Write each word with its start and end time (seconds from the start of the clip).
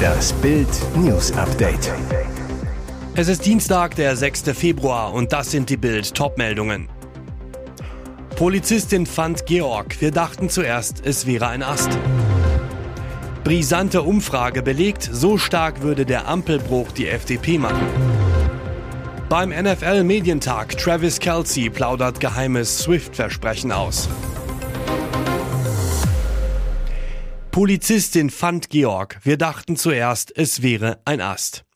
Das 0.00 0.32
Bild 0.34 0.68
News 0.96 1.32
Update. 1.32 1.92
Es 3.14 3.28
ist 3.28 3.44
Dienstag, 3.44 3.96
der 3.96 4.16
6. 4.16 4.42
Februar 4.54 5.12
und 5.12 5.32
das 5.32 5.50
sind 5.50 5.68
die 5.68 5.76
Bild 5.76 6.14
Topmeldungen. 6.14 6.88
Polizistin 8.36 9.04
fand 9.04 9.44
Georg. 9.46 10.00
Wir 10.00 10.10
dachten 10.10 10.48
zuerst, 10.48 11.04
es 11.04 11.26
wäre 11.26 11.48
ein 11.48 11.62
Ast. 11.62 11.90
Brisante 13.44 14.02
Umfrage 14.02 14.62
belegt, 14.62 15.08
so 15.12 15.36
stark 15.36 15.82
würde 15.82 16.06
der 16.06 16.28
Ampelbruch 16.28 16.92
die 16.92 17.08
FDP 17.08 17.58
machen. 17.58 17.86
Beim 19.28 19.50
NFL 19.50 20.04
Medientag 20.04 20.76
Travis 20.78 21.18
Kelsey 21.18 21.70
plaudert 21.70 22.20
geheimes 22.20 22.78
Swift-Versprechen 22.78 23.72
aus. 23.72 24.08
Polizistin 27.60 28.30
fand 28.30 28.70
Georg. 28.70 29.18
Wir 29.22 29.36
dachten 29.36 29.76
zuerst, 29.76 30.34
es 30.34 30.62
wäre 30.62 30.98
ein 31.04 31.20
Ast. 31.20 31.66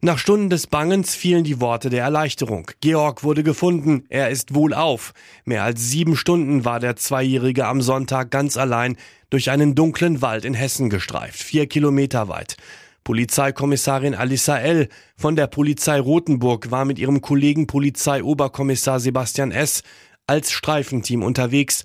Nach 0.00 0.16
Stunden 0.16 0.48
des 0.48 0.68
Bangens 0.68 1.16
fielen 1.16 1.42
die 1.42 1.60
Worte 1.60 1.90
der 1.90 2.04
Erleichterung. 2.04 2.70
Georg 2.80 3.24
wurde 3.24 3.42
gefunden, 3.42 4.04
er 4.10 4.30
ist 4.30 4.54
wohlauf. 4.54 5.12
Mehr 5.44 5.64
als 5.64 5.90
sieben 5.90 6.14
Stunden 6.14 6.64
war 6.64 6.78
der 6.78 6.94
Zweijährige 6.94 7.66
am 7.66 7.82
Sonntag 7.82 8.30
ganz 8.30 8.56
allein 8.56 8.96
durch 9.28 9.50
einen 9.50 9.74
dunklen 9.74 10.22
Wald 10.22 10.44
in 10.44 10.54
Hessen 10.54 10.88
gestreift, 10.88 11.42
vier 11.42 11.66
Kilometer 11.66 12.28
weit. 12.28 12.56
Polizeikommissarin 13.02 14.14
Alissa 14.14 14.56
L. 14.58 14.88
von 15.16 15.34
der 15.34 15.48
Polizei 15.48 15.98
Rothenburg 15.98 16.70
war 16.70 16.84
mit 16.84 17.00
ihrem 17.00 17.22
Kollegen 17.22 17.66
Polizeioberkommissar 17.66 19.00
Sebastian 19.00 19.50
S. 19.50 19.82
als 20.28 20.52
Streifenteam 20.52 21.24
unterwegs 21.24 21.84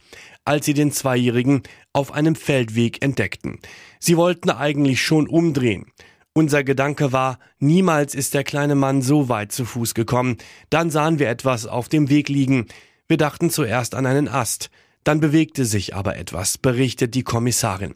als 0.50 0.66
sie 0.66 0.74
den 0.74 0.92
Zweijährigen 0.92 1.62
auf 1.94 2.12
einem 2.12 2.34
Feldweg 2.34 3.04
entdeckten. 3.04 3.60
Sie 4.00 4.18
wollten 4.18 4.50
eigentlich 4.50 5.00
schon 5.00 5.28
umdrehen. 5.28 5.92
Unser 6.34 6.64
Gedanke 6.64 7.12
war, 7.12 7.38
niemals 7.60 8.16
ist 8.16 8.34
der 8.34 8.44
kleine 8.44 8.74
Mann 8.74 9.04
so 9.04 9.30
weit 9.30 9.52
zu 9.52 9.64
Fuß 9.64 9.94
gekommen. 9.94 10.38
Dann 10.72 10.90
sahen 10.90 11.20
wir 11.20 11.30
etwas 11.30 11.68
auf 11.68 11.88
dem 11.88 12.10
Weg 12.10 12.30
liegen. 12.30 12.66
Wir 13.08 13.18
dachten 13.18 13.52
zuerst 13.52 13.94
an 13.94 14.08
einen 14.08 14.28
Ast. 14.28 14.72
Dann 15.04 15.20
bewegte 15.20 15.66
sich 15.66 15.94
aber 15.94 16.18
etwas, 16.18 16.58
berichtet 16.58 17.14
die 17.14 17.24
Kommissarin. 17.24 17.94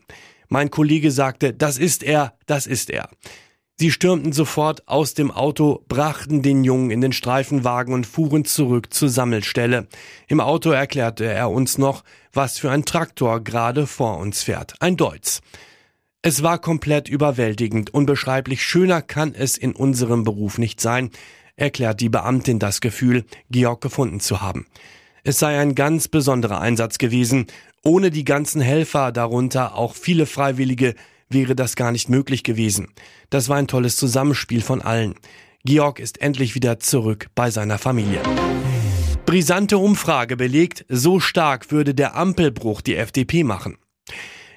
Mein 0.48 0.70
Kollege 0.70 1.10
sagte, 1.10 1.56
das 1.56 1.80
ist 1.80 2.04
er, 2.04 2.38
das 2.46 2.68
ist 2.68 2.92
er. 2.92 3.10
Sie 3.80 3.92
stürmten 3.92 4.34
sofort 4.34 4.88
aus 4.88 5.16
dem 5.16 5.32
Auto, 5.32 5.84
brachten 5.88 6.44
den 6.44 6.64
Jungen 6.64 6.92
in 6.92 7.02
den 7.02 7.12
Streifenwagen 7.12 7.94
und 7.94 8.06
fuhren 8.06 8.46
zurück 8.46 8.94
zur 8.94 9.10
Sammelstelle. 9.10 9.88
Im 10.28 10.40
Auto 10.40 10.70
erklärte 10.70 11.26
er 11.26 11.50
uns 11.50 11.78
noch, 11.78 12.04
was 12.32 12.60
für 12.60 12.70
ein 12.70 12.86
Traktor 12.86 13.44
gerade 13.44 13.88
vor 13.88 14.20
uns 14.20 14.44
fährt. 14.44 14.76
Ein 14.80 14.96
Deutz. 14.96 15.42
Es 16.22 16.44
war 16.44 16.60
komplett 16.60 17.10
überwältigend. 17.10 17.94
Unbeschreiblich 17.94 18.64
schöner 18.64 19.02
kann 19.02 19.34
es 19.36 19.58
in 19.58 19.76
unserem 19.76 20.24
Beruf 20.24 20.58
nicht 20.58 20.80
sein, 20.80 21.10
erklärt 21.56 22.00
die 22.00 22.10
Beamtin 22.10 22.60
das 22.60 22.80
Gefühl, 22.80 23.26
Georg 23.50 23.82
gefunden 23.82 24.20
zu 24.20 24.42
haben. 24.42 24.68
Es 25.24 25.40
sei 25.40 25.60
ein 25.60 25.74
ganz 25.74 26.08
besonderer 26.08 26.62
Einsatz 26.62 26.98
gewesen. 26.98 27.48
Ohne 27.84 28.12
die 28.12 28.24
ganzen 28.24 28.62
Helfer, 28.62 29.12
darunter 29.12 29.76
auch 29.76 29.96
viele 29.96 30.26
Freiwillige, 30.26 30.96
wäre 31.34 31.56
das 31.56 31.76
gar 31.76 31.92
nicht 31.92 32.10
möglich 32.10 32.44
gewesen. 32.44 32.90
Das 33.30 33.50
war 33.50 33.58
ein 33.58 33.68
tolles 33.68 33.98
Zusammenspiel 33.98 34.62
von 34.62 34.82
allen. 34.82 35.16
Georg 35.66 36.00
ist 36.00 36.22
endlich 36.22 36.56
wieder 36.56 36.80
zurück 36.80 37.28
bei 37.36 37.50
seiner 37.50 37.78
Familie. 37.78 38.22
Brisante 39.26 39.78
Umfrage 39.78 40.36
belegt, 40.36 40.86
so 40.90 41.20
stark 41.20 41.72
würde 41.72 41.96
der 41.96 42.16
Ampelbruch 42.16 42.82
die 42.82 42.96
FDP 42.96 43.44
machen. 43.44 43.78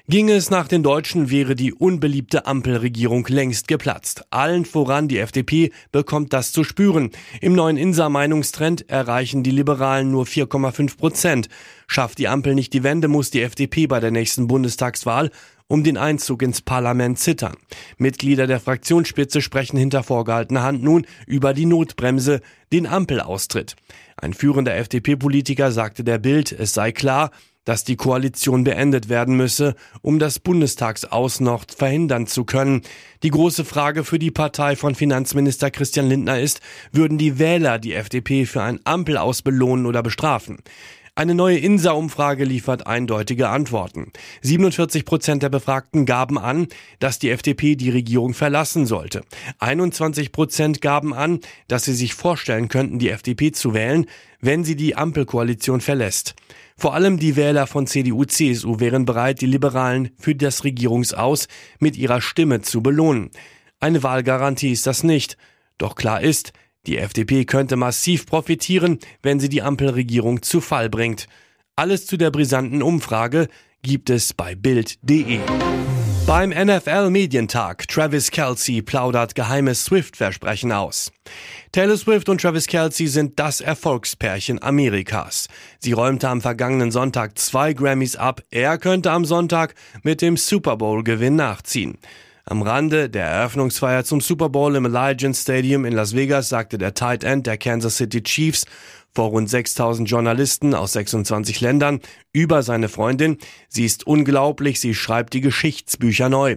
Ginge 0.09 0.35
es 0.35 0.49
nach 0.49 0.69
den 0.69 0.83
Deutschen, 0.83 1.29
wäre 1.29 1.53
die 1.53 1.73
unbeliebte 1.73 2.45
Ampelregierung 2.45 3.27
längst 3.27 3.67
geplatzt. 3.67 4.23
Allen 4.29 4.63
voran 4.63 5.09
die 5.09 5.17
FDP 5.17 5.71
bekommt 5.91 6.31
das 6.31 6.53
zu 6.53 6.63
spüren. 6.63 7.11
Im 7.41 7.55
neuen 7.55 7.75
Insa-Meinungstrend 7.75 8.89
erreichen 8.89 9.43
die 9.43 9.51
Liberalen 9.51 10.09
nur 10.09 10.23
4,5 10.23 10.97
Prozent. 10.97 11.49
Schafft 11.87 12.19
die 12.19 12.29
Ampel 12.29 12.55
nicht 12.55 12.71
die 12.71 12.83
Wende, 12.83 13.09
muss 13.09 13.31
die 13.31 13.41
FDP 13.41 13.87
bei 13.87 13.99
der 13.99 14.11
nächsten 14.11 14.47
Bundestagswahl 14.47 15.29
um 15.67 15.83
den 15.83 15.97
Einzug 15.97 16.41
ins 16.41 16.61
Parlament 16.61 17.19
zittern. 17.19 17.55
Mitglieder 17.97 18.47
der 18.47 18.59
Fraktionsspitze 18.59 19.41
sprechen 19.41 19.77
hinter 19.77 20.03
vorgehaltener 20.03 20.63
Hand 20.63 20.83
nun 20.83 21.05
über 21.25 21.53
die 21.53 21.65
Notbremse, 21.65 22.41
den 22.71 22.87
Ampelaustritt. 22.87 23.75
Ein 24.15 24.33
führender 24.33 24.75
FDP-Politiker 24.75 25.71
sagte 25.71 26.03
der 26.03 26.17
Bild, 26.17 26.51
es 26.51 26.73
sei 26.73 26.91
klar, 26.91 27.31
dass 27.67 27.83
die 27.83 27.97
Koalition 27.97 28.63
beendet 28.63 29.09
werden 29.09 29.35
müsse, 29.35 29.75
um 30.01 30.19
das 30.19 30.39
Bundestagsaus 30.39 31.41
noch 31.41 31.65
verhindern 31.67 32.25
zu 32.25 32.45
können. 32.45 32.81
Die 33.23 33.29
große 33.29 33.65
Frage 33.65 34.05
für 34.05 34.19
die 34.19 34.31
Partei 34.31 34.77
von 34.77 34.95
Finanzminister 34.95 35.69
Christian 35.69 36.07
Lindner 36.07 36.39
ist, 36.39 36.61
würden 36.93 37.17
die 37.17 37.39
Wähler 37.39 37.77
die 37.77 37.93
FDP 37.93 38.45
für 38.45 38.61
ein 38.63 38.79
Ampelaus 38.85 39.41
belohnen 39.41 39.85
oder 39.85 40.01
bestrafen? 40.01 40.59
Eine 41.17 41.33
neue 41.33 41.57
INSA-Umfrage 41.57 42.43
liefert 42.43 42.85
eindeutige 42.85 43.49
Antworten. 43.49 44.11
47 44.43 45.03
Prozent 45.03 45.41
der 45.41 45.49
Befragten 45.49 46.05
gaben 46.05 46.37
an, 46.37 46.67
dass 46.99 47.17
die 47.17 47.31
FDP 47.31 47.75
die 47.75 47.89
Regierung 47.89 48.35
verlassen 48.35 48.85
sollte. 48.85 49.23
21 49.57 50.31
Prozent 50.31 50.79
gaben 50.79 51.15
an, 51.15 51.39
dass 51.67 51.85
sie 51.85 51.95
sich 51.95 52.13
vorstellen 52.13 52.67
könnten, 52.67 52.99
die 52.99 53.09
FDP 53.09 53.51
zu 53.51 53.73
wählen, 53.73 54.05
wenn 54.41 54.63
sie 54.63 54.75
die 54.75 54.95
Ampelkoalition 54.95 55.81
verlässt. 55.81 56.35
Vor 56.77 56.93
allem 56.93 57.17
die 57.17 57.35
Wähler 57.35 57.65
von 57.65 57.87
CDU, 57.87 58.23
CSU 58.25 58.79
wären 58.79 59.05
bereit, 59.05 59.41
die 59.41 59.47
Liberalen 59.47 60.11
für 60.19 60.35
das 60.35 60.65
Regierungsaus 60.65 61.47
mit 61.79 61.97
ihrer 61.97 62.21
Stimme 62.21 62.61
zu 62.61 62.83
belohnen. 62.83 63.31
Eine 63.79 64.03
Wahlgarantie 64.03 64.71
ist 64.71 64.85
das 64.85 65.01
nicht. 65.01 65.35
Doch 65.79 65.95
klar 65.95 66.21
ist, 66.21 66.53
die 66.87 66.97
FDP 66.97 67.45
könnte 67.45 67.75
massiv 67.75 68.25
profitieren, 68.25 68.99
wenn 69.21 69.39
sie 69.39 69.49
die 69.49 69.61
Ampelregierung 69.61 70.41
zu 70.41 70.61
Fall 70.61 70.89
bringt. 70.89 71.27
Alles 71.75 72.07
zu 72.07 72.17
der 72.17 72.31
brisanten 72.31 72.81
Umfrage 72.81 73.49
gibt 73.83 74.09
es 74.09 74.33
bei 74.33 74.55
Bild.de. 74.55 75.39
Beim 76.25 76.49
NFL 76.49 77.09
Medientag 77.09 77.87
Travis 77.87 78.31
Kelsey 78.31 78.81
plaudert 78.81 79.33
geheimes 79.33 79.85
Swift-Versprechen 79.85 80.73
aus. 80.73 81.13
Taylor 81.71 81.95
Swift 81.95 82.27
und 82.27 82.41
Travis 82.41 82.67
Kelsey 82.67 83.07
sind 83.07 83.39
das 83.39 83.61
Erfolgspärchen 83.61 84.61
Amerikas. 84.61 85.47
Sie 85.79 85.93
räumte 85.93 86.27
am 86.27 86.41
vergangenen 86.41 86.91
Sonntag 86.91 87.37
zwei 87.37 87.71
Grammys 87.71 88.17
ab. 88.17 88.41
Er 88.49 88.77
könnte 88.77 89.11
am 89.11 89.23
Sonntag 89.23 89.73
mit 90.03 90.21
dem 90.21 90.35
Super 90.35 90.75
Bowl 90.75 91.01
Gewinn 91.03 91.37
nachziehen. 91.37 91.97
Am 92.49 92.61
Rande 92.61 93.09
der 93.09 93.25
Eröffnungsfeier 93.25 94.05
zum 94.05 94.21
Super 94.21 94.47
Bowl 94.47 94.73
im 94.77 94.85
Allegiant 94.85 95.35
Stadium 95.35 95.83
in 95.83 95.91
Las 95.91 96.15
Vegas 96.15 96.47
sagte 96.47 96.77
der 96.77 96.93
Tight 96.93 97.25
End 97.25 97.45
der 97.45 97.57
Kansas 97.57 97.97
City 97.97 98.23
Chiefs 98.23 98.65
vor 99.13 99.31
rund 99.31 99.49
6000 99.49 100.09
Journalisten 100.09 100.73
aus 100.73 100.93
26 100.93 101.59
Ländern 101.59 101.99
über 102.31 102.63
seine 102.63 102.87
Freundin, 102.87 103.37
sie 103.67 103.83
ist 103.83 104.07
unglaublich, 104.07 104.79
sie 104.79 104.95
schreibt 104.95 105.33
die 105.33 105.41
Geschichtsbücher 105.41 106.29
neu. 106.29 106.55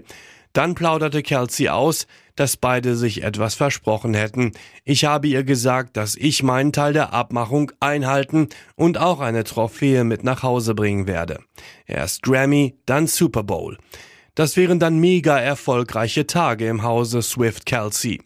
Dann 0.52 0.76
plauderte 0.76 1.24
Kelsey 1.24 1.70
aus, 1.70 2.06
dass 2.36 2.56
beide 2.56 2.94
sich 2.94 3.24
etwas 3.24 3.56
versprochen 3.56 4.14
hätten. 4.14 4.52
Ich 4.84 5.06
habe 5.06 5.26
ihr 5.26 5.42
gesagt, 5.42 5.96
dass 5.96 6.14
ich 6.14 6.44
meinen 6.44 6.72
Teil 6.72 6.92
der 6.92 7.12
Abmachung 7.12 7.72
einhalten 7.80 8.48
und 8.76 8.96
auch 8.96 9.18
eine 9.18 9.42
Trophäe 9.42 10.04
mit 10.04 10.22
nach 10.22 10.44
Hause 10.44 10.76
bringen 10.76 11.08
werde. 11.08 11.40
Erst 11.84 12.22
Grammy, 12.22 12.76
dann 12.86 13.08
Super 13.08 13.42
Bowl. 13.42 13.76
Das 14.34 14.56
wären 14.56 14.78
dann 14.78 14.98
mega 14.98 15.38
erfolgreiche 15.38 16.26
Tage 16.26 16.68
im 16.68 16.82
Hause 16.82 17.22
Swift 17.22 17.66
Kelsey. 17.66 18.20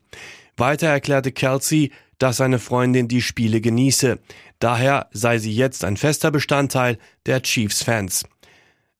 Weiter 0.56 0.88
erklärte 0.88 1.32
Kelsey, 1.32 1.90
dass 2.18 2.36
seine 2.36 2.58
Freundin 2.58 3.08
die 3.08 3.22
Spiele 3.22 3.60
genieße. 3.60 4.18
Daher 4.58 5.08
sei 5.12 5.38
sie 5.38 5.54
jetzt 5.54 5.84
ein 5.84 5.96
fester 5.96 6.30
Bestandteil 6.30 6.98
der 7.26 7.42
Chiefs-Fans. 7.42 8.24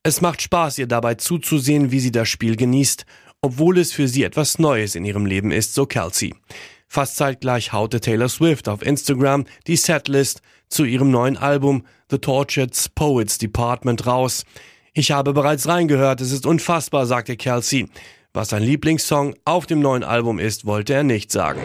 Es 0.03 0.21
macht 0.21 0.43
Spaß, 0.43 0.79
ihr 0.79 0.87
dabei 0.87 1.15
zuzusehen, 1.15 1.91
wie 1.91 2.01
sie 2.01 2.13
das 2.13 2.29
Spiel 2.29 2.57
genießt, 2.57 3.07
obwohl 3.41 3.79
es 3.79 3.93
für 3.93 4.09
sie 4.09 4.25
etwas 4.25 4.59
Neues 4.59 4.95
in 4.95 5.05
ihrem 5.05 5.27
Leben 5.27 5.51
ist, 5.51 5.75
so 5.75 5.87
Kelsey. 5.87 6.35
Fast 6.89 7.17
zeitgleich 7.17 7.73
haute 7.73 8.01
Taylor 8.01 8.29
Swift 8.29 8.69
auf 8.69 8.83
Instagram 8.83 9.47
die 9.67 9.77
Setlist 9.77 10.43
zu 10.69 10.85
ihrem 10.85 11.11
neuen 11.11 11.37
Album 11.37 11.87
The 12.11 12.19
Tortured 12.19 12.77
Poets 12.95 13.39
Department 13.39 14.07
raus. 14.07 14.45
Ich 14.97 15.11
habe 15.11 15.33
bereits 15.33 15.67
reingehört, 15.67 16.21
es 16.21 16.31
ist 16.31 16.47
unfassbar, 16.47 17.05
sagte 17.07 17.37
Kelsey. 17.37 17.89
Was 18.33 18.51
sein 18.51 18.63
Lieblingssong 18.63 19.35
auf 19.45 19.67
dem 19.67 19.81
neuen 19.81 20.05
Album 20.05 20.39
ist, 20.39 20.67
wollte 20.67 20.95
er 20.95 21.03
nicht 21.03 21.33
sagen. 21.33 21.61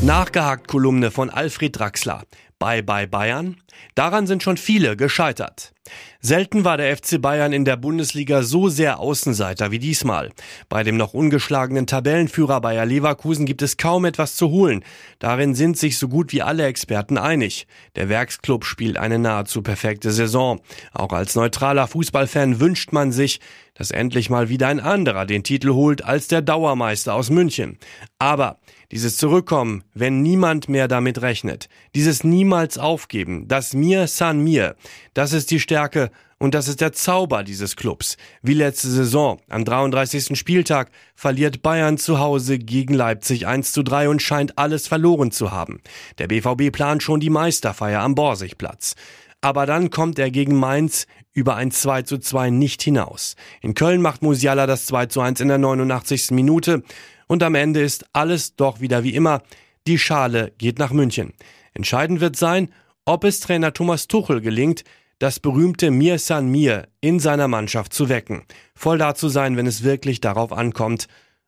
Nachgehakt 0.00 0.66
Kolumne 0.66 1.10
von 1.10 1.28
Alfred 1.28 1.78
Draxler. 1.78 2.22
Bye 2.58 2.82
bye 2.82 3.06
Bayern. 3.06 3.56
Daran 3.94 4.26
sind 4.26 4.42
schon 4.42 4.56
viele 4.56 4.96
gescheitert. 4.96 5.72
Selten 6.20 6.64
war 6.64 6.76
der 6.76 6.96
FC 6.96 7.20
Bayern 7.22 7.52
in 7.52 7.64
der 7.64 7.76
Bundesliga 7.76 8.42
so 8.42 8.68
sehr 8.68 8.98
Außenseiter 8.98 9.70
wie 9.70 9.78
diesmal. 9.78 10.30
Bei 10.68 10.82
dem 10.82 10.96
noch 10.96 11.14
ungeschlagenen 11.14 11.86
Tabellenführer 11.86 12.60
Bayer 12.60 12.84
Leverkusen 12.84 13.46
gibt 13.46 13.62
es 13.62 13.76
kaum 13.76 14.04
etwas 14.04 14.34
zu 14.34 14.50
holen. 14.50 14.84
Darin 15.20 15.54
sind 15.54 15.78
sich 15.78 15.96
so 15.98 16.08
gut 16.08 16.32
wie 16.32 16.42
alle 16.42 16.66
Experten 16.66 17.16
einig. 17.16 17.68
Der 17.94 18.08
Werksklub 18.08 18.64
spielt 18.64 18.98
eine 18.98 19.20
nahezu 19.20 19.62
perfekte 19.62 20.10
Saison. 20.10 20.60
Auch 20.92 21.12
als 21.12 21.36
neutraler 21.36 21.86
Fußballfan 21.86 22.58
wünscht 22.58 22.92
man 22.92 23.12
sich, 23.12 23.40
dass 23.74 23.92
endlich 23.92 24.28
mal 24.28 24.48
wieder 24.48 24.66
ein 24.66 24.80
anderer 24.80 25.24
den 25.24 25.44
Titel 25.44 25.70
holt 25.70 26.04
als 26.04 26.26
der 26.26 26.42
Dauermeister 26.42 27.14
aus 27.14 27.30
München. 27.30 27.78
Aber 28.18 28.58
dieses 28.90 29.16
Zurückkommen, 29.16 29.84
wenn 29.94 30.22
niemand 30.22 30.68
mehr 30.68 30.88
damit 30.88 31.20
rechnet, 31.20 31.68
dieses 31.94 32.24
niemals 32.24 32.78
aufgeben, 32.78 33.46
das 33.48 33.74
Mir 33.74 34.06
San 34.06 34.40
Mir, 34.40 34.76
das 35.14 35.32
ist 35.32 35.50
die 35.50 35.60
Stärke 35.60 36.10
und 36.38 36.54
das 36.54 36.68
ist 36.68 36.80
der 36.80 36.92
Zauber 36.92 37.42
dieses 37.42 37.76
Clubs. 37.76 38.16
Wie 38.42 38.54
letzte 38.54 38.88
Saison, 38.88 39.40
am 39.48 39.64
33. 39.64 40.38
Spieltag, 40.38 40.90
verliert 41.14 41.62
Bayern 41.62 41.98
zu 41.98 42.18
Hause 42.18 42.58
gegen 42.58 42.94
Leipzig 42.94 43.46
1 43.46 43.72
zu 43.72 43.82
3 43.82 44.08
und 44.08 44.22
scheint 44.22 44.56
alles 44.56 44.86
verloren 44.86 45.32
zu 45.32 45.50
haben. 45.50 45.80
Der 46.18 46.28
BVB 46.28 46.72
plant 46.72 47.02
schon 47.02 47.20
die 47.20 47.30
Meisterfeier 47.30 48.00
am 48.00 48.14
Borsigplatz. 48.14 48.94
Aber 49.40 49.66
dann 49.66 49.90
kommt 49.90 50.18
er 50.18 50.30
gegen 50.30 50.56
Mainz 50.56 51.06
über 51.32 51.54
ein 51.54 51.70
2 51.70 52.02
zu 52.02 52.18
2 52.18 52.50
nicht 52.50 52.82
hinaus. 52.82 53.36
In 53.60 53.74
Köln 53.74 54.02
macht 54.02 54.22
Musiala 54.22 54.66
das 54.66 54.86
2 54.86 55.06
zu 55.06 55.20
1 55.20 55.40
in 55.40 55.48
der 55.48 55.58
89. 55.58 56.32
Minute 56.32 56.82
und 57.28 57.44
am 57.44 57.54
Ende 57.54 57.80
ist 57.80 58.06
alles 58.12 58.56
doch 58.56 58.80
wieder 58.80 59.04
wie 59.04 59.14
immer. 59.14 59.42
Die 59.86 59.98
Schale 59.98 60.52
geht 60.58 60.80
nach 60.80 60.90
München. 60.90 61.34
Entscheidend 61.74 62.20
wird 62.20 62.34
sein, 62.34 62.70
ob 63.04 63.22
es 63.22 63.38
Trainer 63.38 63.72
Thomas 63.72 64.08
Tuchel 64.08 64.40
gelingt, 64.40 64.82
das 65.20 65.40
berühmte 65.40 65.90
Mir 65.90 66.18
San 66.18 66.48
Mir 66.48 66.88
in 67.00 67.20
seiner 67.20 67.48
Mannschaft 67.48 67.92
zu 67.92 68.08
wecken. 68.08 68.42
Voll 68.74 68.98
da 68.98 69.14
zu 69.14 69.28
sein, 69.28 69.56
wenn 69.56 69.66
es 69.66 69.82
wirklich 69.82 70.20
darauf 70.20 70.52
ankommt. 70.52 71.06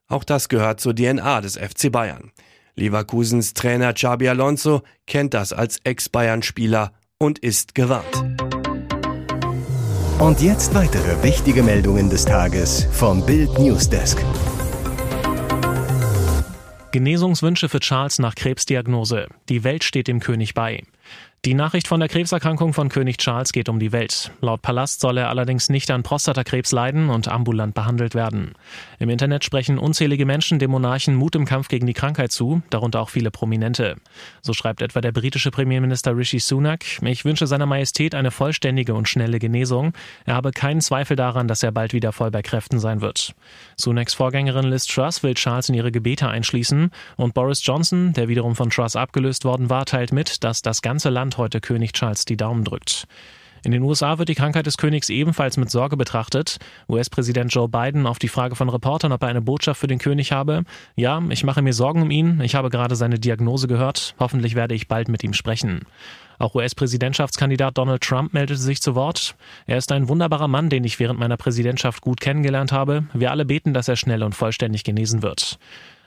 Auch 0.09 0.25
das 0.25 0.49
gehört 0.49 0.81
zur 0.81 0.95
DNA 0.95 1.41
des 1.41 1.57
FC 1.57 1.91
Bayern. 1.91 2.33
Leverkusens 2.75 3.55
Trainer 3.55 3.93
Xabi 3.93 4.29
Alonso 4.29 4.83
kennt 5.07 5.35
das 5.35 5.53
als 5.53 5.79
Ex-Bayern-Spieler 5.85 6.93
und 7.19 7.39
ist 7.39 7.75
gewarnt. 7.75 8.25
Und 10.19 10.41
jetzt 10.41 10.75
weitere 10.75 11.23
wichtige 11.23 11.63
Meldungen 11.63 12.11
des 12.11 12.25
Tages 12.25 12.87
vom 12.93 13.25
Bild 13.25 13.59
Newsdesk. 13.59 14.23
Genesungswünsche 16.93 17.69
für 17.69 17.79
Charles 17.79 18.19
nach 18.19 18.35
Krebsdiagnose. 18.35 19.29
Die 19.49 19.63
Welt 19.63 19.85
steht 19.85 20.09
dem 20.09 20.19
König 20.19 20.55
bei. 20.55 20.83
Die 21.47 21.55
Nachricht 21.55 21.89
von 21.89 22.01
der 22.01 22.11
Krebserkrankung 22.11 22.75
von 22.75 22.91
König 22.91 23.17
Charles 23.17 23.53
geht 23.53 23.71
um 23.71 23.79
die 23.79 23.93
Welt. 23.93 24.31
Laut 24.43 24.61
Palast 24.61 25.01
soll 25.01 25.17
er 25.17 25.31
allerdings 25.31 25.71
nicht 25.71 25.91
an 25.91 26.03
Prostatakrebs 26.03 26.71
leiden 26.71 27.09
und 27.09 27.29
ambulant 27.29 27.73
behandelt 27.73 28.15
werden. 28.15 28.53
Im 28.99 29.09
Internet 29.09 29.43
sprechen 29.43 29.79
unzählige 29.79 30.27
Menschen 30.27 30.59
dem 30.59 30.71
Monarchen 30.71 31.15
Mut 31.15 31.35
im 31.37 31.47
Kampf 31.47 31.69
gegen 31.69 31.87
die 31.87 31.95
Krankheit 31.95 32.31
zu, 32.31 32.61
darunter 32.69 33.01
auch 33.01 33.09
viele 33.09 33.31
Prominente. 33.31 33.97
So 34.43 34.53
schreibt 34.53 34.83
etwa 34.83 35.01
der 35.01 35.13
britische 35.13 35.51
Premierminister 35.51 36.15
Rishi 36.15 36.41
Sunak, 36.41 36.85
ich 37.01 37.25
wünsche 37.25 37.47
seiner 37.47 37.65
Majestät 37.65 38.15
eine 38.15 38.33
vollständige 38.33 38.93
und 38.93 39.09
schnelle 39.09 39.39
Genesung. 39.39 39.95
Er 40.27 40.35
habe 40.35 40.51
keinen 40.51 40.83
Zweifel 40.83 41.17
daran, 41.17 41.49
dass 41.49 41.63
er 41.63 41.73
bald 41.73 41.95
wieder 41.95 42.13
voll 42.13 42.31
bei 42.31 42.43
Kräften 42.43 42.79
sein 42.79 43.01
wird. 43.01 43.35
Sunaks 43.79 44.13
Vorgängerin 44.13 44.69
Liz 44.69 44.85
Truss 44.85 45.23
will 45.23 45.33
Charles 45.33 45.71
in 45.71 45.75
ihre 45.75 45.91
Gebete 45.91 46.29
einschließen 46.29 46.91
und 47.17 47.33
Boris 47.33 47.65
Johnson, 47.65 48.13
der 48.13 48.29
wiederum 48.29 48.57
von 48.57 48.69
Truss 48.69 48.95
abgelöst 48.95 49.47
worden 49.47 49.71
war, 49.71 49.87
teilt 49.87 50.13
mit, 50.13 50.45
dass 50.45 50.61
das 50.61 50.83
ganze 50.83 51.09
Land 51.09 51.30
Land 51.31 51.39
heute 51.39 51.61
König 51.61 51.93
Charles 51.93 52.25
die 52.25 52.37
Daumen 52.37 52.65
drückt. 52.65 53.07
In 53.63 53.71
den 53.71 53.83
USA 53.83 54.19
wird 54.19 54.29
die 54.29 54.35
Krankheit 54.35 54.67
des 54.67 54.77
Königs 54.77 55.09
ebenfalls 55.11 55.59
mit 55.59 55.71
Sorge 55.71 55.97
betrachtet. 55.97 56.59
US-Präsident 56.89 57.55
Joe 57.55 57.69
Biden 57.69 58.09
auf 58.09 58.19
die 58.19 58.27
Frage 58.27 58.57
von 58.57 58.69
Reportern, 58.69 59.13
ob 59.13 59.23
er 59.23 59.29
eine 59.29 59.41
Botschaft 59.41 59.81
für 59.81 59.87
den 59.87 60.01
König 60.01 60.33
habe. 60.33 60.65
Ja, 60.97 61.23
ich 61.29 61.45
mache 61.45 61.63
mir 61.63 61.73
Sorgen 61.73 62.03
um 62.03 62.11
ihn. 62.11 62.41
Ich 62.41 62.57
habe 62.57 62.69
gerade 62.69 62.97
seine 62.97 63.21
Diagnose 63.21 63.69
gehört. 63.69 64.17
Hoffentlich 64.19 64.57
werde 64.57 64.75
ich 64.75 64.89
bald 64.89 65.09
mit 65.09 65.23
ihm 65.23 65.33
sprechen. 65.33 65.83
Auch 66.41 66.57
US-Präsidentschaftskandidat 66.57 67.79
Donald 67.79 68.03
Trump 68.03 68.35
meldete 68.35 68.59
sich 68.59 68.83
zu 68.83 68.97
Wort. 68.97 69.37
Er 69.67 69.77
ist 69.77 69.93
ein 69.93 70.09
wunderbarer 70.09 70.49
Mann, 70.49 70.69
den 70.69 70.83
ich 70.83 70.99
während 70.99 71.21
meiner 71.21 71.37
Präsidentschaft 71.37 72.01
gut 72.01 72.21
kennengelernt 72.21 72.73
habe. 72.73 73.05
Wir 73.13 73.31
alle 73.31 73.45
beten, 73.45 73.73
dass 73.73 73.87
er 73.87 73.95
schnell 73.95 74.25
und 74.25 74.35
vollständig 74.35 74.83
genesen 74.83 75.23
wird. 75.23 75.61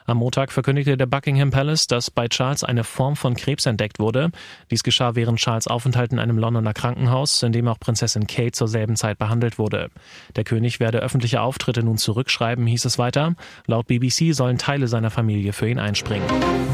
Am 0.06 0.18
Montag 0.18 0.52
verkündigte 0.52 0.98
der 0.98 1.06
Buckingham 1.06 1.50
Palace, 1.50 1.86
dass 1.86 2.10
bei 2.10 2.28
Charles 2.28 2.62
eine 2.62 2.84
Form 2.84 3.16
von 3.16 3.34
Krebs 3.34 3.64
entdeckt 3.64 3.98
wurde. 3.98 4.32
Dies 4.70 4.82
geschah 4.82 5.14
während 5.14 5.38
Charles 5.38 5.66
Aufenthalt 5.66 6.12
in 6.12 6.18
einem 6.18 6.36
Londoner 6.36 6.74
Krankenhaus, 6.74 7.42
in 7.42 7.52
dem 7.52 7.68
auch 7.68 7.80
Prinzessin 7.80 8.26
Kate 8.26 8.52
zur 8.52 8.68
selben 8.68 8.96
Zeit 8.96 9.18
behandelt 9.18 9.58
wurde. 9.58 9.88
Der 10.36 10.44
König 10.44 10.78
werde 10.78 10.98
öffentliche 10.98 11.40
Auftritte 11.40 11.82
nun 11.82 11.96
zurückschreiben, 11.96 12.66
hieß 12.66 12.84
es 12.84 12.98
weiter. 12.98 13.34
Laut 13.66 13.86
BBC 13.86 14.34
sollen 14.34 14.58
Teile 14.58 14.88
seiner 14.88 15.10
Familie 15.10 15.54
für 15.54 15.70
ihn 15.70 15.78
einspringen. 15.78 16.28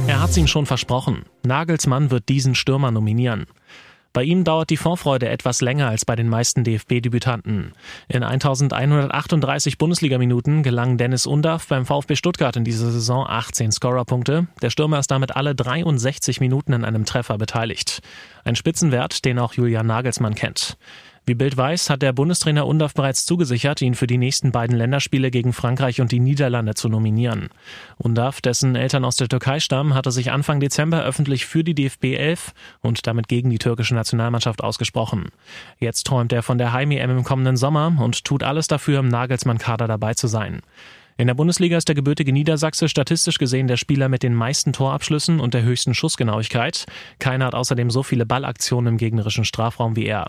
Er 0.09 0.21
hat 0.21 0.31
es 0.31 0.37
ihm 0.37 0.49
schon 0.49 0.67
versprochen. 0.67 1.25
Nagelsmann 1.45 2.11
wird 2.11 2.29
diesen 2.29 2.57
Stürmer 2.57 2.91
nominieren. 2.91 3.47
Bei 4.13 4.25
ihm 4.25 4.43
dauert 4.43 4.71
die 4.71 4.77
Vorfreude 4.77 5.29
etwas 5.29 5.61
länger 5.61 5.89
als 5.89 6.05
bei 6.05 6.17
den 6.17 6.29
meisten 6.29 6.65
DFB-Debütanten. 6.65 7.73
In 8.09 8.25
1138 8.25 9.79
Bundesligaminuten 9.79 10.65
gelang 10.65 10.99
Dennis 10.99 11.27
Undaff 11.27 11.69
beim 11.69 11.87
VfB 11.87 12.17
Stuttgart 12.17 12.57
in 12.57 12.65
dieser 12.65 12.91
Saison 12.91 13.25
18 13.29 13.71
Scorerpunkte. 13.71 14.49
Der 14.63 14.71
Stürmer 14.71 14.99
ist 14.99 15.13
damit 15.13 15.37
alle 15.37 15.55
63 15.55 16.41
Minuten 16.41 16.73
in 16.73 16.85
einem 16.85 17.05
Treffer 17.05 17.39
beteiligt. 17.39 18.01
Ein 18.43 18.57
Spitzenwert, 18.57 19.25
den 19.25 19.39
auch 19.39 19.53
Julian 19.53 19.87
Nagelsmann 19.87 20.35
kennt. 20.35 20.77
Wie 21.31 21.37
Bild 21.37 21.57
weiß, 21.57 21.91
hat 21.91 22.03
der 22.03 22.13
Bundestrainer 22.13 22.67
Undorf 22.67 22.93
bereits 22.93 23.25
zugesichert, 23.25 23.81
ihn 23.83 23.95
für 23.95 24.09
die 24.09 24.19
nächsten 24.19 24.51
beiden 24.51 24.77
Länderspiele 24.77 25.31
gegen 25.31 25.53
Frankreich 25.53 26.01
und 26.01 26.11
die 26.11 26.19
Niederlande 26.19 26.75
zu 26.75 26.89
nominieren. 26.89 27.51
Undorf, 27.99 28.41
dessen 28.41 28.75
Eltern 28.75 29.05
aus 29.05 29.15
der 29.15 29.29
Türkei 29.29 29.61
stammen, 29.61 29.95
hatte 29.95 30.11
sich 30.11 30.33
Anfang 30.33 30.59
Dezember 30.59 31.05
öffentlich 31.05 31.47
für 31.47 31.63
die 31.63 31.77
DFB 31.77 32.17
11 32.17 32.53
und 32.81 33.07
damit 33.07 33.29
gegen 33.29 33.49
die 33.49 33.61
türkische 33.61 33.95
Nationalmannschaft 33.95 34.61
ausgesprochen. 34.61 35.29
Jetzt 35.79 36.05
träumt 36.09 36.33
er 36.33 36.43
von 36.43 36.59
der 36.59 36.73
Heim-EM 36.73 37.19
im 37.19 37.23
kommenden 37.23 37.57
Sommer 37.57 37.97
und 38.01 38.25
tut 38.25 38.43
alles 38.43 38.67
dafür, 38.67 38.99
im 38.99 39.07
Nagelsmann-Kader 39.07 39.87
dabei 39.87 40.15
zu 40.15 40.27
sein. 40.27 40.63
In 41.17 41.27
der 41.27 41.35
Bundesliga 41.35 41.77
ist 41.77 41.87
der 41.87 41.95
gebürtige 41.95 42.33
Niedersachse 42.33 42.89
statistisch 42.89 43.39
gesehen 43.39 43.69
der 43.69 43.77
Spieler 43.77 44.09
mit 44.09 44.23
den 44.23 44.35
meisten 44.35 44.73
Torabschlüssen 44.73 45.39
und 45.39 45.53
der 45.53 45.63
höchsten 45.63 45.93
Schussgenauigkeit. 45.93 46.87
Keiner 47.19 47.45
hat 47.45 47.55
außerdem 47.55 47.91
so 47.91 48.03
viele 48.03 48.25
Ballaktionen 48.25 48.95
im 48.95 48.97
gegnerischen 48.97 49.45
Strafraum 49.45 49.97
wie 49.97 50.07
er. 50.07 50.29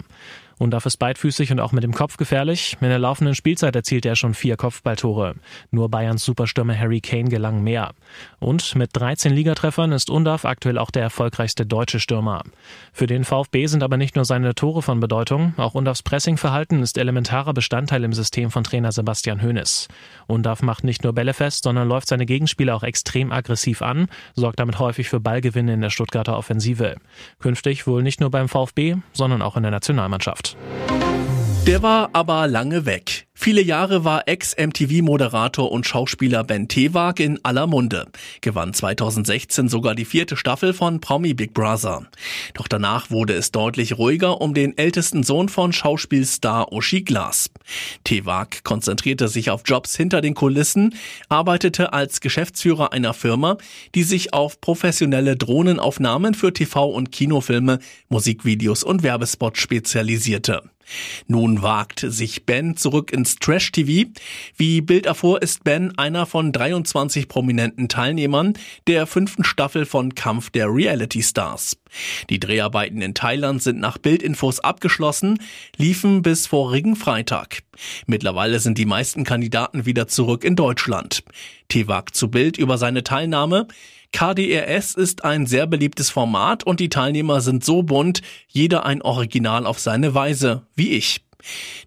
Undaf 0.61 0.85
ist 0.85 0.97
beidfüßig 0.97 1.51
und 1.51 1.59
auch 1.59 1.71
mit 1.71 1.83
dem 1.83 1.91
Kopf 1.91 2.17
gefährlich. 2.17 2.77
In 2.81 2.89
der 2.89 2.99
laufenden 2.99 3.33
Spielzeit 3.33 3.75
erzielte 3.75 4.09
er 4.09 4.15
schon 4.15 4.35
vier 4.35 4.57
Kopfballtore. 4.57 5.33
Nur 5.71 5.89
Bayerns 5.89 6.23
Superstürmer 6.23 6.77
Harry 6.77 7.01
Kane 7.01 7.29
gelang 7.29 7.63
mehr. 7.63 7.93
Und 8.37 8.75
mit 8.75 8.91
13 8.93 9.33
Ligatreffern 9.33 9.91
ist 9.91 10.11
Undaf 10.11 10.45
aktuell 10.45 10.77
auch 10.77 10.91
der 10.91 11.01
erfolgreichste 11.01 11.65
deutsche 11.65 11.99
Stürmer. 11.99 12.43
Für 12.93 13.07
den 13.07 13.23
VfB 13.23 13.65
sind 13.65 13.81
aber 13.81 13.97
nicht 13.97 14.15
nur 14.15 14.23
seine 14.23 14.53
Tore 14.53 14.83
von 14.83 14.99
Bedeutung, 14.99 15.55
auch 15.57 15.73
Undafs 15.73 16.03
Pressingverhalten 16.03 16.83
ist 16.83 16.99
elementarer 16.99 17.55
Bestandteil 17.55 18.03
im 18.03 18.13
System 18.13 18.51
von 18.51 18.63
Trainer 18.63 18.91
Sebastian 18.91 19.41
Hoeneß. 19.41 19.87
Undaf 20.27 20.61
macht 20.61 20.83
nicht 20.83 21.03
nur 21.03 21.13
Bälle 21.13 21.33
fest, 21.33 21.63
sondern 21.63 21.87
läuft 21.87 22.07
seine 22.07 22.27
Gegenspieler 22.27 22.75
auch 22.75 22.83
extrem 22.83 23.31
aggressiv 23.31 23.81
an, 23.81 24.09
sorgt 24.35 24.59
damit 24.59 24.77
häufig 24.77 25.09
für 25.09 25.19
Ballgewinne 25.19 25.73
in 25.73 25.81
der 25.81 25.89
Stuttgarter 25.89 26.37
Offensive. 26.37 26.97
Künftig 27.39 27.87
wohl 27.87 28.03
nicht 28.03 28.21
nur 28.21 28.29
beim 28.29 28.47
VfB, 28.47 28.97
sondern 29.11 29.41
auch 29.41 29.57
in 29.57 29.63
der 29.63 29.71
Nationalmannschaft. 29.71 30.50
News. 30.55 31.00
Der 31.67 31.83
war 31.83 32.09
aber 32.13 32.47
lange 32.47 32.87
weg. 32.87 33.27
Viele 33.35 33.61
Jahre 33.61 34.03
war 34.03 34.27
Ex-MTV-Moderator 34.27 35.71
und 35.71 35.85
Schauspieler 35.85 36.43
Ben 36.43 36.67
Tewag 36.67 37.19
in 37.19 37.39
aller 37.43 37.67
Munde, 37.67 38.07
gewann 38.41 38.73
2016 38.73 39.67
sogar 39.69 39.93
die 39.93 40.05
vierte 40.05 40.37
Staffel 40.37 40.73
von 40.73 41.01
Promi 41.01 41.35
Big 41.35 41.53
Brother. 41.53 42.07
Doch 42.55 42.67
danach 42.67 43.11
wurde 43.11 43.33
es 43.33 43.51
deutlich 43.51 43.99
ruhiger 43.99 44.41
um 44.41 44.55
den 44.55 44.75
ältesten 44.75 45.21
Sohn 45.21 45.49
von 45.49 45.71
Schauspielstar 45.71 46.71
Uschi 46.71 47.01
Glas. 47.01 47.51
Tewag 48.03 48.63
konzentrierte 48.63 49.27
sich 49.27 49.51
auf 49.51 49.61
Jobs 49.65 49.95
hinter 49.95 50.21
den 50.21 50.33
Kulissen, 50.33 50.95
arbeitete 51.29 51.93
als 51.93 52.21
Geschäftsführer 52.21 52.91
einer 52.91 53.13
Firma, 53.13 53.57
die 53.93 54.03
sich 54.03 54.33
auf 54.33 54.61
professionelle 54.61 55.37
Drohnenaufnahmen 55.37 56.33
für 56.33 56.49
TV- 56.49 56.91
und 56.91 57.11
Kinofilme, 57.11 57.79
Musikvideos 58.09 58.83
und 58.83 59.03
Werbespots 59.03 59.59
spezialisierte. 59.59 60.63
Nun 61.27 61.61
wagt 61.61 61.99
sich 61.99 62.45
Ben 62.45 62.77
zurück 62.77 63.11
ins 63.11 63.35
Trash-TV. 63.35 64.09
Wie 64.55 64.81
Bild 64.81 65.05
erfuhr, 65.05 65.41
ist 65.41 65.63
Ben 65.63 65.97
einer 65.97 66.25
von 66.25 66.51
23 66.51 67.27
prominenten 67.27 67.89
Teilnehmern 67.89 68.53
der 68.87 69.07
fünften 69.07 69.43
Staffel 69.43 69.85
von 69.85 70.15
Kampf 70.15 70.49
der 70.49 70.67
Reality 70.67 71.23
Stars. 71.23 71.77
Die 72.29 72.39
Dreharbeiten 72.39 73.01
in 73.01 73.13
Thailand 73.13 73.61
sind 73.61 73.79
nach 73.79 73.97
Bildinfos 73.97 74.59
abgeschlossen, 74.59 75.39
liefen 75.77 76.21
bis 76.21 76.47
vorigen 76.47 76.95
Freitag. 76.95 77.63
Mittlerweile 78.05 78.59
sind 78.59 78.77
die 78.77 78.85
meisten 78.85 79.23
Kandidaten 79.23 79.85
wieder 79.85 80.07
zurück 80.07 80.43
in 80.43 80.55
Deutschland. 80.55 81.23
Tewak 81.71 82.13
zu 82.13 82.29
Bild 82.29 82.57
über 82.57 82.77
seine 82.77 83.01
Teilnahme. 83.01 83.65
KDRS 84.11 84.93
ist 84.95 85.23
ein 85.23 85.45
sehr 85.45 85.67
beliebtes 85.67 86.09
Format 86.09 86.65
und 86.65 86.81
die 86.81 86.89
Teilnehmer 86.89 87.39
sind 87.39 87.63
so 87.63 87.81
bunt, 87.81 88.21
jeder 88.49 88.85
ein 88.85 89.01
Original 89.01 89.65
auf 89.65 89.79
seine 89.79 90.13
Weise, 90.13 90.63
wie 90.75 90.89
ich. 90.89 91.21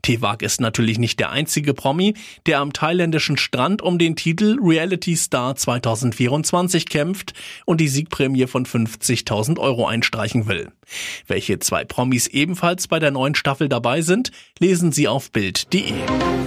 Tewak 0.00 0.42
ist 0.42 0.60
natürlich 0.60 0.98
nicht 0.98 1.20
der 1.20 1.30
einzige 1.30 1.74
Promi, 1.74 2.14
der 2.46 2.60
am 2.60 2.72
thailändischen 2.72 3.36
Strand 3.36 3.82
um 3.82 3.98
den 3.98 4.16
Titel 4.16 4.58
Reality 4.58 5.16
Star 5.16 5.54
2024 5.54 6.86
kämpft 6.86 7.34
und 7.66 7.80
die 7.80 7.88
Siegprämie 7.88 8.46
von 8.46 8.66
50.000 8.66 9.58
Euro 9.58 9.86
einstreichen 9.86 10.48
will. 10.48 10.72
Welche 11.26 11.58
zwei 11.58 11.84
Promis 11.84 12.26
ebenfalls 12.26 12.88
bei 12.88 12.98
der 12.98 13.10
neuen 13.10 13.34
Staffel 13.34 13.68
dabei 13.68 14.00
sind, 14.00 14.30
lesen 14.58 14.92
Sie 14.92 15.08
auf 15.08 15.30
Bild.de. 15.30 15.92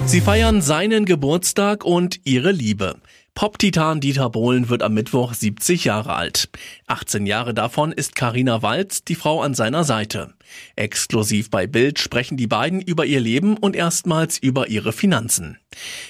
Sie 0.06 0.22
feiern 0.22 0.62
seinen 0.62 1.06
Geburtstag 1.06 1.86
und 1.86 2.20
ihre 2.24 2.52
Liebe. 2.52 2.96
Pop-Titan 3.38 4.00
Dieter 4.00 4.32
Bohlen 4.32 4.68
wird 4.68 4.82
am 4.82 4.96
Mittwoch 4.96 5.32
70 5.32 5.84
Jahre 5.84 6.16
alt. 6.16 6.50
18 6.88 7.28
Jahre 7.28 7.54
davon 7.54 7.92
ist 7.92 8.16
Karina 8.16 8.64
Walz, 8.64 9.04
die 9.04 9.14
Frau 9.14 9.42
an 9.44 9.54
seiner 9.54 9.84
Seite. 9.84 10.34
Exklusiv 10.76 11.52
bei 11.52 11.68
Bild 11.68 12.00
sprechen 12.00 12.36
die 12.36 12.48
beiden 12.48 12.82
über 12.82 13.06
ihr 13.06 13.20
Leben 13.20 13.56
und 13.56 13.76
erstmals 13.76 14.40
über 14.40 14.70
ihre 14.70 14.92
Finanzen. 14.92 15.60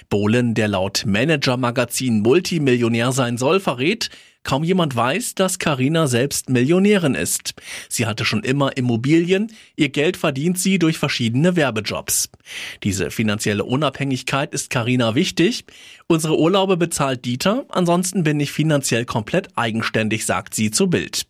Bohlen, 0.10 0.54
der 0.54 0.70
laut 0.70 1.04
Manager-Magazin 1.06 2.22
Multimillionär 2.22 3.12
sein 3.12 3.38
soll, 3.38 3.60
verrät, 3.60 4.10
Kaum 4.48 4.64
jemand 4.64 4.96
weiß, 4.96 5.36
dass 5.36 5.60
Karina 5.60 6.08
selbst 6.08 6.50
Millionärin 6.50 7.16
ist. 7.16 7.54
Sie 7.90 8.06
hatte 8.06 8.24
schon 8.24 8.44
immer 8.44 8.78
Immobilien, 8.78 9.52
ihr 9.76 9.90
Geld 9.90 10.16
verdient 10.16 10.58
sie 10.58 10.80
durch 10.80 10.98
verschiedene 10.98 11.58
Werbejobs. 11.58 12.30
Diese 12.82 13.12
finanzielle 13.12 13.66
Unabhängigkeit 13.66 14.54
ist 14.54 14.70
Karina 14.70 15.16
wichtig. 15.16 15.66
Unsere 16.08 16.40
Urlaube 16.40 16.78
bezahlt 16.78 17.26
Dieter, 17.26 17.66
ansonsten 17.68 18.24
bin 18.24 18.40
ich 18.40 18.54
finanziell 18.54 19.04
komplett 19.04 19.50
eigenständig, 19.58 20.26
sagt 20.26 20.56
sie 20.56 20.72
zu 20.72 20.90
Bild. 20.90 21.28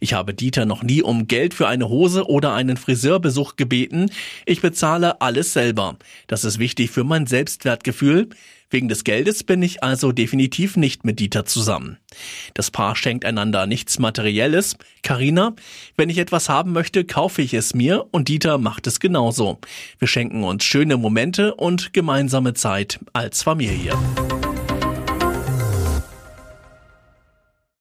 Ich 0.00 0.14
habe 0.14 0.34
Dieter 0.34 0.66
noch 0.66 0.82
nie 0.82 1.02
um 1.02 1.28
Geld 1.28 1.54
für 1.54 1.68
eine 1.68 1.88
Hose 1.88 2.26
oder 2.26 2.52
einen 2.52 2.76
Friseurbesuch 2.76 3.54
gebeten. 3.54 4.10
Ich 4.44 4.60
bezahle 4.60 5.20
alles 5.20 5.52
selber. 5.52 5.98
Das 6.26 6.42
ist 6.42 6.58
wichtig 6.58 6.90
für 6.90 7.04
mein 7.04 7.28
Selbstwertgefühl. 7.28 8.28
Wegen 8.70 8.88
des 8.88 9.04
Geldes 9.04 9.44
bin 9.44 9.62
ich 9.62 9.82
also 9.82 10.12
definitiv 10.12 10.76
nicht 10.76 11.04
mit 11.04 11.20
Dieter 11.20 11.44
zusammen. 11.44 11.98
Das 12.54 12.70
Paar 12.70 12.96
schenkt 12.96 13.24
einander 13.24 13.66
nichts 13.66 13.98
Materielles. 13.98 14.76
Karina, 15.02 15.54
wenn 15.96 16.10
ich 16.10 16.18
etwas 16.18 16.48
haben 16.48 16.72
möchte, 16.72 17.04
kaufe 17.04 17.42
ich 17.42 17.54
es 17.54 17.74
mir 17.74 18.06
und 18.10 18.28
Dieter 18.28 18.58
macht 18.58 18.86
es 18.86 19.00
genauso. 19.00 19.58
Wir 19.98 20.08
schenken 20.08 20.42
uns 20.42 20.64
schöne 20.64 20.96
Momente 20.96 21.54
und 21.54 21.92
gemeinsame 21.92 22.54
Zeit 22.54 22.98
als 23.12 23.42
Familie. 23.42 23.92